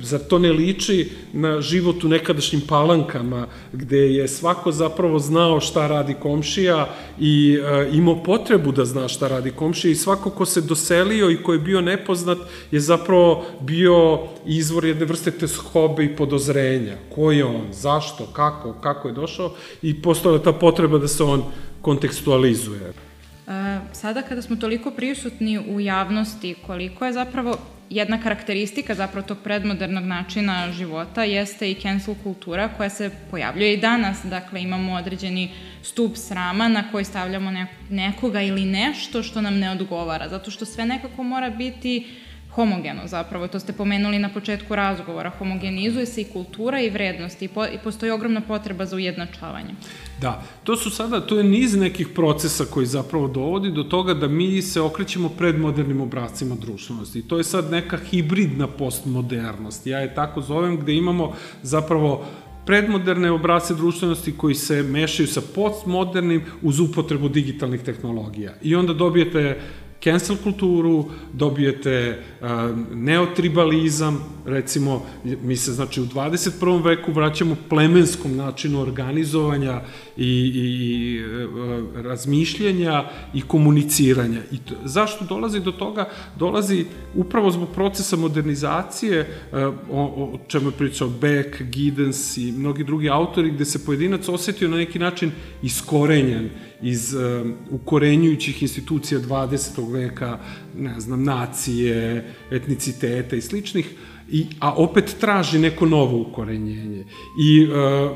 [0.00, 5.86] zar to ne liči na život u nekadašnjim palankama, gde je svako zapravo znao šta
[5.86, 6.88] radi komšija
[7.20, 7.58] i
[7.92, 11.58] imao potrebu da zna šta radi komšija i svako ko se doselio i ko je
[11.58, 12.38] bio nepoznat
[12.70, 16.96] je zapravo bio izvor jedne vrste teshobe i podozrenja.
[17.14, 19.52] Ko je on, zašto, kako, kako je došao?
[19.82, 21.44] I postoja ta potreba da se on
[21.80, 22.92] kontekstualizuje.
[23.92, 27.58] Sada kada smo toliko prisutni u javnosti, koliko je zapravo
[27.90, 33.80] jedna karakteristika zapravo tog predmodernog načina života jeste i cancel kultura koja se pojavljuje i
[33.80, 34.24] danas.
[34.24, 35.50] Dakle, imamo određeni
[35.82, 37.52] stup srama na koji stavljamo
[37.90, 42.06] nekoga ili nešto što nam ne odgovara, zato što sve nekako mora biti
[42.50, 47.48] homogeno zapravo, to ste pomenuli na početku razgovora, homogenizuje se i kultura i vrednost i,
[47.48, 49.74] po, i postoji ogromna potreba za ujednačavanje.
[50.20, 54.28] Da, to su sada, to je niz nekih procesa koji zapravo dovodi do toga da
[54.28, 57.18] mi se okrećemo pred modernim obrazcima društvenosti.
[57.18, 59.86] I to je sad neka hibridna postmodernost.
[59.86, 62.24] Ja je tako zovem gde imamo zapravo
[62.66, 68.54] predmoderne obrace društvenosti koji se mešaju sa postmodernim uz upotrebu digitalnih tehnologija.
[68.62, 69.60] I onda dobijete
[70.04, 72.22] cancel kulturu, dobijete
[72.94, 75.02] neotribalizam, recimo,
[75.42, 76.84] mi se znači u 21.
[76.84, 79.80] veku vraćamo plemenskom načinu organizovanja
[80.16, 84.40] i, i uh, razmišljanja i komuniciranja.
[84.52, 86.08] I to, zašto dolazi do toga?
[86.38, 89.20] Dolazi upravo zbog procesa modernizacije,
[89.52, 89.58] uh,
[89.90, 90.02] o,
[90.34, 94.76] o čemu je pričao Beck, Giddens i mnogi drugi autori, gde se pojedinac osetio na
[94.76, 95.30] neki način
[95.62, 96.50] iskorenjen
[96.82, 99.92] iz um, ukorenjujućih institucija 20.
[99.92, 100.38] veka,
[100.78, 103.90] ne znam, nacije, etniciteta i sličnih,
[104.34, 107.04] i, a opet traži neko novo ukorenjenje.
[107.38, 107.68] I e,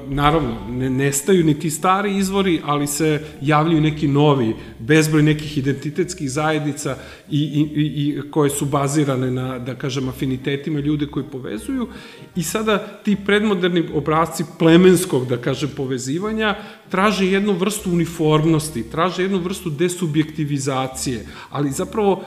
[0.08, 6.30] naravno, ne nestaju ni ti stari izvori, ali se javljaju neki novi, bezbroj nekih identitetskih
[6.30, 6.96] zajednica
[7.30, 11.88] i, i, i koje su bazirane na, da kažem, afinitetima ljude koji povezuju
[12.36, 16.56] i sada ti predmoderni obrazci plemenskog, da kažem, povezivanja
[16.88, 22.24] traže jednu vrstu uniformnosti, traže jednu vrstu desubjektivizacije, ali zapravo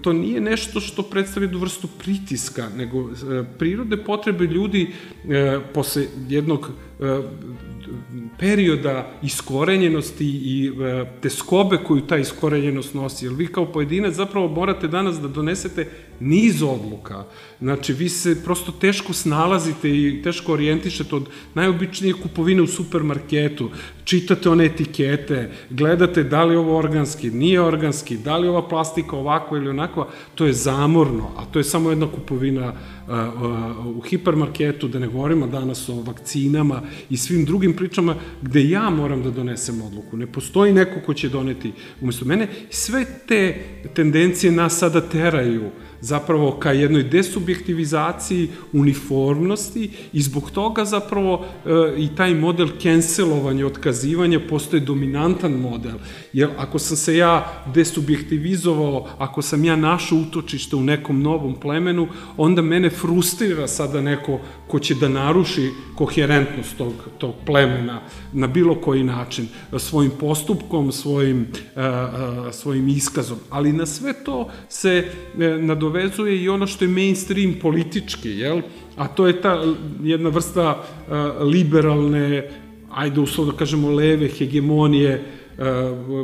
[0.00, 4.90] to nije nešto što predstavlja jednu vrstu pritiska, nego e, prirode potrebe ljudi
[5.28, 6.70] e, posle jednog
[8.38, 13.24] perioda iskorenjenosti i e, teskobe koju ta iskorenjenost nosi.
[13.24, 15.88] Jer vi kao pojedinac zapravo morate danas da donesete
[16.20, 17.24] niz odluka.
[17.60, 23.70] Znači, vi se prosto teško snalazite i teško orijentišete od najobičnije kupovine u supermarketu,
[24.04, 28.68] čitate one etikete, gledate da li je ovo organski, nije organski, da li je ova
[28.68, 32.72] plastika ovakva ili onakva, to je zamorno, a to je samo jedna kupovina
[33.96, 39.22] u hipermarketu, da ne govorimo danas o vakcinama i svim drugim pričama gde ja moram
[39.22, 40.16] da donesem odluku.
[40.16, 42.48] Ne postoji neko ko će doneti umesto mene.
[42.70, 45.70] Sve te tendencije nas sada teraju
[46.02, 54.40] zapravo ka jednoj desubjektivizaciji uniformnosti i zbog toga zapravo e, i taj model cancelovanja, otkazivanja
[54.48, 55.94] postoje dominantan model.
[56.32, 62.08] Jer ako sam se ja desubjektivizovao, ako sam ja našao utočište u nekom novom plemenu,
[62.36, 68.00] onda mene frustrira sada neko ko će da naruši koherentnost tog, tog plemena
[68.32, 73.38] na bilo koji način, svojim postupkom, svojim, uh, uh, svojim iskazom.
[73.50, 75.91] Ali na sve to se uh, nadovezuje
[76.40, 78.60] i ono što je mainstream politički, jel?
[78.96, 79.64] a to je ta
[80.02, 81.14] jedna vrsta uh,
[81.46, 82.48] liberalne,
[82.90, 85.24] ajde uslovno da kažemo leve hegemonije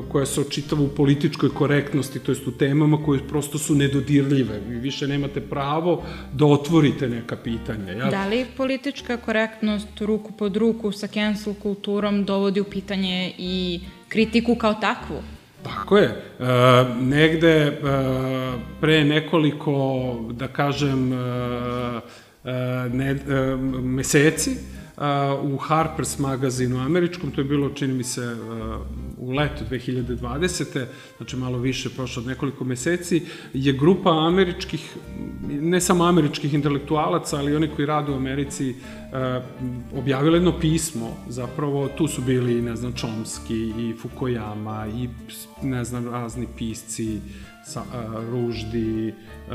[0.08, 4.60] koja se očitava u političkoj korektnosti, to jest u temama koje prosto su nedodirljive.
[4.68, 6.02] Vi više nemate pravo
[6.32, 7.92] da otvorite neka pitanja.
[7.92, 8.10] Ja?
[8.10, 14.54] Da li politička korektnost ruku pod ruku sa cancel kulturom dovodi u pitanje i kritiku
[14.54, 15.16] kao takvu?
[15.62, 16.08] Tako je.
[16.08, 16.44] E,
[17.00, 17.72] negde e,
[18.80, 19.74] pre nekoliko,
[20.32, 21.16] da kažem, e,
[22.44, 22.52] e,
[22.92, 24.56] ne, e, meseci,
[25.42, 28.36] u Harper's magazinu američkom, to je bilo, čini mi se,
[29.18, 30.86] u letu 2020.
[31.16, 33.22] znači malo više, prošlo nekoliko meseci,
[33.54, 34.96] je grupa američkih,
[35.48, 38.74] ne samo američkih intelektualaca, ali oni koji rade u Americi,
[39.94, 45.08] objavila jedno pismo, zapravo tu su bili, ne znam, Chomsky i Fukuyama i,
[45.62, 47.20] ne znam, razni pisci,
[47.68, 49.12] sa, uh, Ruždi,
[49.48, 49.54] uh,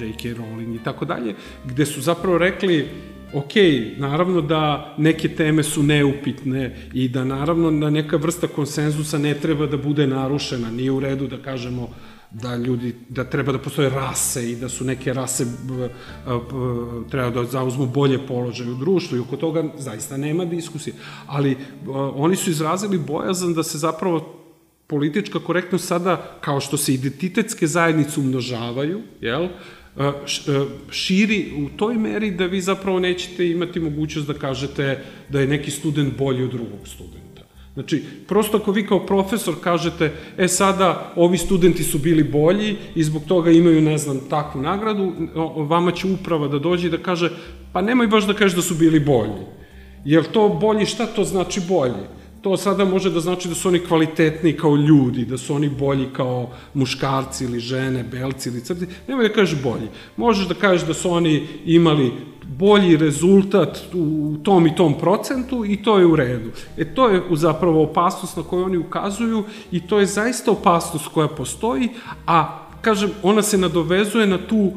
[0.00, 0.34] J.K.
[0.38, 1.34] Rowling i tako dalje,
[1.64, 2.88] gde su zapravo rekli
[3.34, 3.52] ok,
[3.96, 9.66] naravno da neke teme su neupitne i da naravno da neka vrsta konsenzusa ne treba
[9.66, 11.88] da bude narušena, nije u redu da kažemo
[12.30, 15.46] da ljudi, da treba da postoje rase i da su neke rase
[17.10, 20.94] treba da zauzmu bolje položaje u društvu i oko toga zaista nema diskusije.
[21.26, 21.56] Ali
[22.14, 24.40] oni su izrazili bojazan da se zapravo
[24.86, 29.48] politička korektnost sada, kao što se identitetske zajednice umnožavaju, jel,
[30.90, 35.70] širi u toj meri da vi zapravo nećete imati mogućnost da kažete da je neki
[35.70, 37.42] student bolji od drugog studenta.
[37.74, 43.04] Znači, prosto ako vi kao profesor kažete, e sada ovi studenti su bili bolji i
[43.04, 45.12] zbog toga imaju, ne znam, takvu nagradu,
[45.56, 47.30] vama će uprava da dođe i da kaže,
[47.72, 49.42] pa nemoj baš da kažeš da su bili bolji.
[50.04, 52.04] Jer to bolji, šta to znači bolji?
[52.44, 56.06] To sada može da znači da su oni kvalitetni kao ljudi, da su oni bolji
[56.12, 58.86] kao muškarci ili žene, belci ili crti.
[59.08, 59.88] Nemoj da kažeš bolji.
[60.16, 62.12] Možeš da kažeš da su oni imali
[62.58, 66.50] bolji rezultat u tom i tom procentu i to je u redu.
[66.76, 71.28] E to je zapravo opasnost na koju oni ukazuju i to je zaista opasnost koja
[71.28, 71.88] postoji,
[72.26, 74.72] a kažem, ona se nadovezuje na tu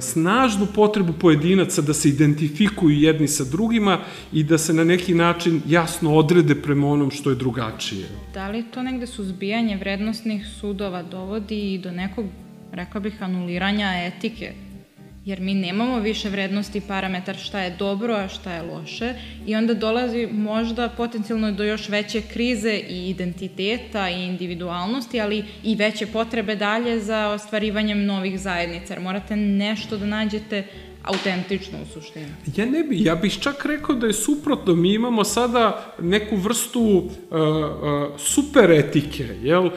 [0.00, 3.98] snažnu potrebu pojedinaca da se identifikuju jedni sa drugima
[4.32, 8.06] i da se na neki način jasno odrede prema onom što je drugačije.
[8.34, 12.26] Da li to negde suzbijanje vrednostnih sudova dovodi i do nekog,
[12.72, 14.52] rekla bih, anuliranja etike
[15.28, 19.14] jer mi nemamo više vrednosti parametar šta je dobro, a šta je loše.
[19.46, 25.74] I onda dolazi možda potencijalno do još veće krize i identiteta i individualnosti, ali i
[25.74, 30.64] veće potrebe dalje za ostvarivanjem novih zajednica, jer morate nešto da nađete
[31.08, 32.26] autentično u suštini.
[32.56, 34.74] Ja ne bi, ja bih čak rekao da je suprotno.
[34.74, 39.70] Mi imamo sada neku vrstu uh, uh, super etike, jel,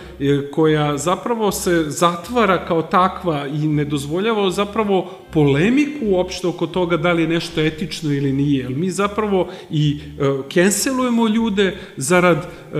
[0.51, 7.11] koja zapravo se zatvara kao takva i ne dozvoljava zapravo polemiku uopšte oko toga da
[7.11, 8.59] li je nešto etično ili nije.
[8.63, 12.79] Jel, mi zapravo i uh, kenselujemo ljude zarad, uh,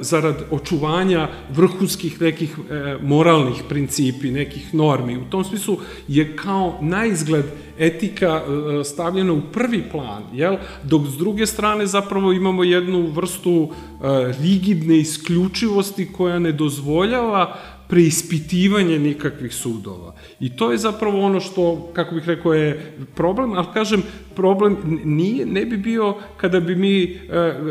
[0.00, 2.64] zarad očuvanja vrhunskih nekih uh,
[3.02, 5.16] moralnih principi, nekih normi.
[5.16, 5.78] U tom smislu
[6.08, 7.44] je kao najizgled
[7.78, 8.42] etika
[8.80, 10.56] e, stavljena u prvi plan, jel?
[10.82, 13.96] dok s druge strane zapravo imamo jednu vrstu e,
[14.42, 17.56] rigidne isključivosti koja ne dozvoljava
[17.88, 20.14] preispitivanje nikakvih sudova.
[20.40, 24.02] I to je zapravo ono što, kako bih rekao, je problem, ali kažem,
[24.34, 27.18] problem nije, ne bi bio kada bi mi e,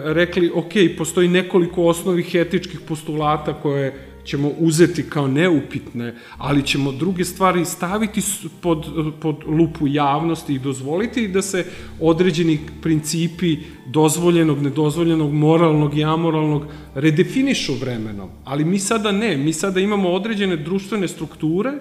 [0.03, 7.25] rekli, ok, postoji nekoliko osnovih etičkih postulata koje ćemo uzeti kao neupitne, ali ćemo druge
[7.25, 8.21] stvari staviti
[8.61, 8.85] pod,
[9.19, 11.65] pod lupu javnosti i dozvoliti da se
[11.99, 13.57] određeni principi
[13.87, 18.29] dozvoljenog, nedozvoljenog, moralnog i amoralnog redefinišu vremenom.
[18.43, 21.71] Ali mi sada ne, mi sada imamo određene društvene strukture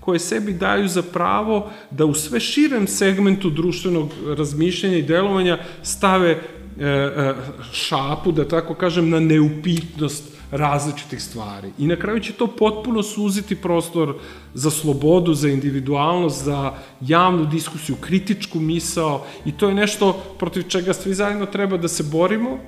[0.00, 6.30] koje sebi daju za pravo da u sve širem segmentu društvenog razmišljanja i delovanja stave
[6.30, 7.34] e, e,
[7.72, 11.72] šapu, da tako kažem, na neupitnost različitih stvari.
[11.78, 14.14] I na kraju će to potpuno suziti prostor
[14.54, 20.92] za slobodu, za individualnost, za javnu diskusiju, kritičku misao i to je nešto protiv čega
[20.92, 22.58] svi zajedno treba da se borimo,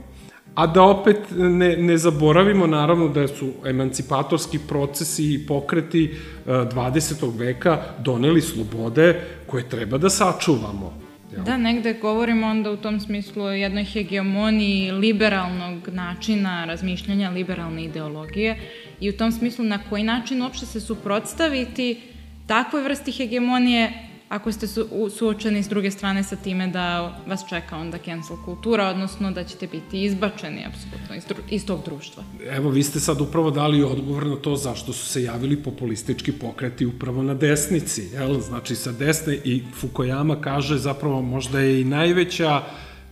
[0.54, 6.14] a da opet ne, ne zaboravimo naravno da su emancipatorski procesi i pokreti
[6.46, 7.24] 20.
[7.24, 11.01] Eh, veka doneli slobode koje treba da sačuvamo.
[11.36, 18.60] Da, negde govorimo onda u tom smislu o jednoj hegemoniji liberalnog načina razmišljanja, liberalne ideologije
[19.00, 22.00] i u tom smislu na koji način uopšte se suprotstaviti
[22.46, 23.92] takvoj vrsti hegemonije
[24.32, 28.88] ako ste su, suočeni s druge strane sa time da vas čeka onda cancel kultura,
[28.88, 32.22] odnosno da ćete biti izbačeni apsolutno iz, iz tog društva.
[32.50, 36.86] Evo, vi ste sad upravo dali odgovor na to zašto su se javili populistički pokreti
[36.86, 38.40] upravo na desnici, jel?
[38.40, 42.62] Znači, sa desne i Fukuyama kaže zapravo možda je i najveća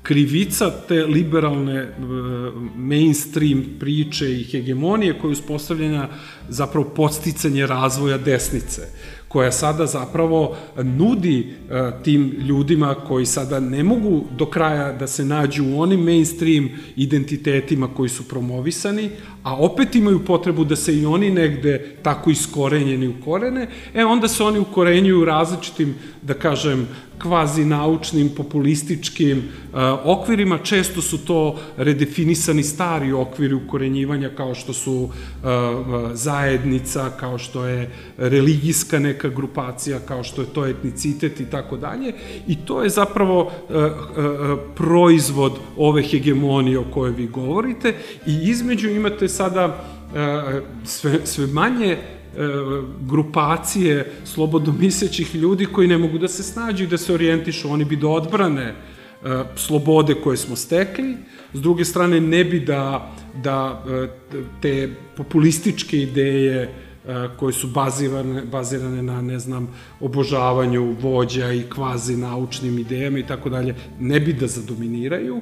[0.02, 1.90] krivica te liberalne e,
[2.76, 6.08] mainstream priče i hegemonije koja je uspostavljena
[6.48, 8.82] zapravo podsticanje razvoja desnice
[9.30, 15.24] koja sada zapravo nudi uh, tim ljudima koji sada ne mogu do kraja da se
[15.24, 19.10] nađu u onim mainstream identitetima koji su promovisani,
[19.42, 24.28] a opet imaju potrebu da se i oni negde tako iskorenjeni u korene, e onda
[24.28, 26.88] se oni ukorenjuju različitim, da kažem,
[27.22, 30.58] kvazi naučnim, populističkim uh, okvirima.
[30.58, 35.10] Često su to redefinisani stari okviri ukorenjivanja kao što su uh,
[36.12, 42.12] zajednica, kao što je religijska neka grupacija, kao što je to etnicitet i tako dalje.
[42.46, 43.74] I to je zapravo uh,
[44.74, 47.94] proizvod ove hegemonije o kojoj vi govorite
[48.26, 49.84] i između imate sada
[50.84, 52.19] sve, sve manje E,
[53.00, 57.70] grupacije slobodomislećih ljudi koji ne mogu da se snađu i da se orijentišu.
[57.70, 58.74] Oni bi do odbrane e,
[59.56, 61.16] slobode koje smo stekli,
[61.54, 63.12] s druge strane ne bi da,
[63.42, 64.08] da e,
[64.62, 66.74] te populističke ideje
[67.38, 69.68] koje su bazirane, bazirane na, ne znam,
[70.00, 75.40] obožavanju vođa i kvazi naučnim idejama i tako dalje, ne bi da zadominiraju,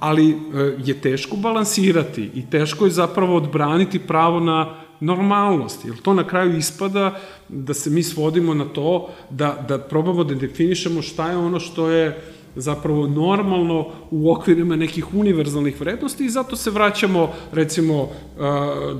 [0.00, 0.36] ali
[0.84, 6.56] je teško balansirati i teško je zapravo odbraniti pravo na normalnost, jer to na kraju
[6.56, 11.60] ispada da se mi svodimo na to da, da probamo da definišemo šta je ono
[11.60, 12.20] što je
[12.56, 18.10] zapravo normalno u okvirima nekih univerzalnih vrednosti i zato se vraćamo recimo uh,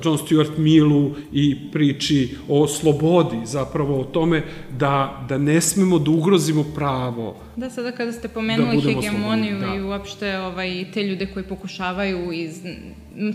[0.03, 4.43] John Stuart Millu i priči o slobodi, zapravo o tome
[4.77, 7.35] da, da ne smemo da ugrozimo pravo.
[7.59, 9.75] Da, sada kada ste pomenuli da hegemoniju da.
[9.75, 12.61] i uopšte ovaj, te ljude koji pokušavaju iz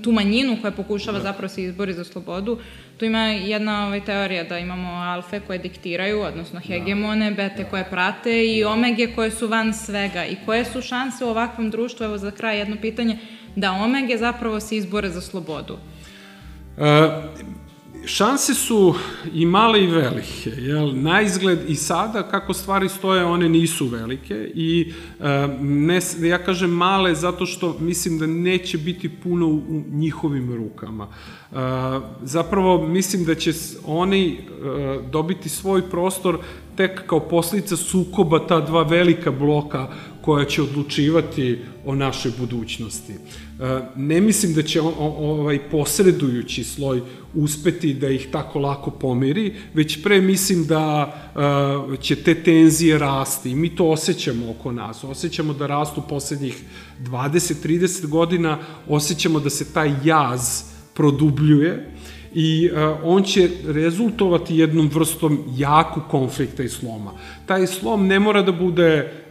[0.02, 1.24] tu manjinu koja pokušava da.
[1.24, 2.58] zapravo se izbori za slobodu,
[2.96, 6.66] tu ima jedna ovaj, teorija da imamo alfe koje diktiraju, odnosno da.
[6.66, 7.68] hegemone, bete da.
[7.68, 10.24] koje prate i omege koje su van svega.
[10.24, 13.18] I koje su šanse u ovakvom društvu, evo za kraj jedno pitanje,
[13.56, 15.78] da omege zapravo se izbore za slobodu?
[16.78, 17.10] E,
[18.06, 18.94] šanse su
[19.34, 20.50] i male i velike.
[20.50, 20.92] Jel?
[20.94, 26.70] Na izgled i sada, kako stvari stoje, one nisu velike i e, ne, ja kažem
[26.70, 31.08] male zato što mislim da neće biti puno u njihovim rukama.
[31.08, 31.56] E,
[32.22, 33.52] zapravo mislim da će
[33.86, 34.38] oni e,
[35.12, 36.38] dobiti svoj prostor
[36.76, 39.88] tek kao posljedica sukoba ta dva velika bloka
[40.22, 43.12] koja će odlučivati o našoj budućnosti.
[43.12, 43.43] E,
[43.96, 47.00] ne mislim da će ovaj posredujući sloj
[47.34, 51.14] uspeti da ih tako lako pomiri, već pre mislim da
[51.94, 55.04] e, će te tenzije rasti i mi to osjećamo oko nas.
[55.04, 56.62] Osjećamo da rastu poslednjih
[57.00, 60.62] 20-30 godina, osjećamo da se taj jaz
[60.94, 61.90] produbljuje
[62.34, 67.12] i uh, on će rezultovati jednom vrstom jaku konflikta i sloma.
[67.46, 69.23] Taj slom ne mora da bude uh, uh,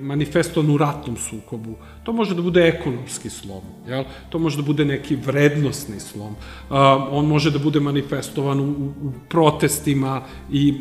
[0.00, 1.76] manifestovan u ratnom sukobu.
[2.02, 4.04] To može da bude ekonomski slom, jel?
[4.30, 6.32] to može da bude neki vrednostni slom.
[6.32, 6.76] Uh,
[7.10, 8.64] on može da bude manifestovan u,
[9.02, 10.74] u protestima i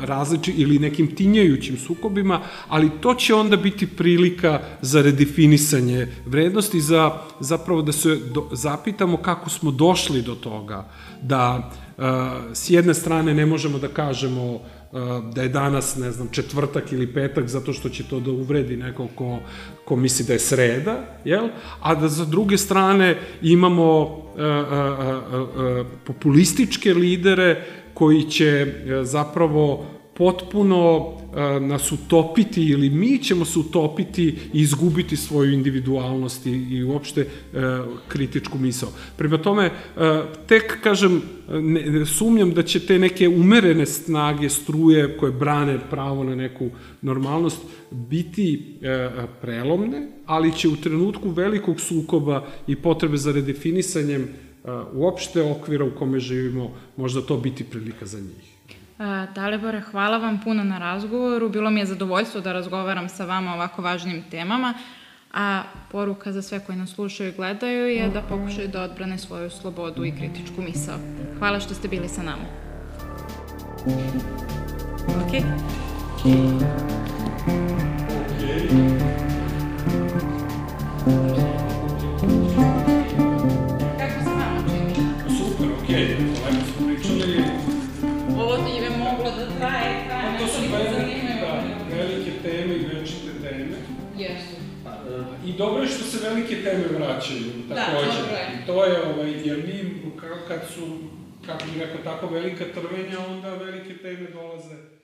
[0.00, 7.12] različi, ili nekim tinjajućim sukobima, ali to će onda biti prilika za redefinisanje vrednosti, za
[7.40, 10.88] zapravo da se do, zapitamo kako smo došli do toga,
[11.22, 11.70] da
[12.52, 14.60] s jedne strane ne možemo da kažemo
[15.34, 19.08] da je danas, ne znam, četvrtak ili petak zato što će to da uvredi neko
[19.14, 19.38] ko,
[19.84, 21.48] ko misli da je sreda, jel?
[21.80, 27.64] A da za druge strane imamo uh, uh, uh, populističke lidere
[27.94, 31.12] koji će zapravo potpuno
[31.60, 37.26] nas utopiti ili mi ćemo se utopiti i izgubiti svoju individualnost i, i uopšte
[38.08, 38.88] kritičku misao.
[39.16, 39.70] Prema tome,
[40.46, 46.34] tek, kažem, ne, sumnjam da će te neke umerene snage, struje koje brane pravo na
[46.34, 46.70] neku
[47.02, 47.58] normalnost,
[47.90, 48.78] biti
[49.40, 54.28] prelomne, ali će u trenutku velikog sukoba i potrebe za redefinisanjem
[54.94, 58.57] uopšte okvira u kome živimo, možda to biti prilika za njih.
[59.34, 61.48] Dalibore, hvala vam puno na razgovoru.
[61.48, 64.74] Bilo mi je zadovoljstvo da razgovaram sa vama o ovako važnim temama,
[65.34, 69.50] a poruka za sve koji nas slušaju i gledaju je da pokušaju da odbrane svoju
[69.50, 70.98] slobodu i kritičku misao.
[71.38, 72.44] Hvala što ste bili sa nama.
[75.08, 75.42] Ok.
[95.58, 98.22] Dobro je što se velike teme vraćaju, takođe.
[98.30, 98.62] Da, je.
[98.62, 100.02] I to je, ovaj, jer mi,
[100.48, 100.98] kad su,
[101.46, 104.97] kako bih rekao, tako velika trvenja, onda velike teme dolaze